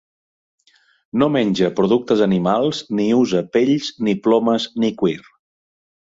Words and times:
No 1.23 1.27
menja 1.35 1.69
productes 1.79 2.23
animals 2.27 2.81
ni 3.01 3.07
usa 3.19 3.43
pells 3.59 3.93
ni 4.09 4.19
plomes 4.27 4.69
ni 4.83 4.93
cuir. 5.05 5.23